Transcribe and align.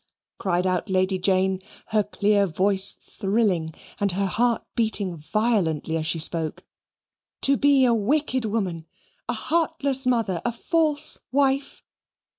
cried 0.39 0.65
out 0.65 0.89
Lady 0.89 1.19
Jane, 1.19 1.61
her 1.89 2.01
clear 2.01 2.47
voice 2.47 2.93
thrilling 3.07 3.71
and, 3.99 4.13
her 4.13 4.25
heart 4.25 4.65
beating 4.75 5.15
violently 5.15 5.95
as 5.95 6.07
she 6.07 6.17
spoke. 6.17 6.65
"To 7.41 7.55
be 7.55 7.85
a 7.85 7.93
wicked 7.93 8.43
woman 8.45 8.87
a 9.29 9.33
heartless 9.33 10.07
mother, 10.07 10.41
a 10.43 10.51
false 10.53 11.19
wife? 11.31 11.83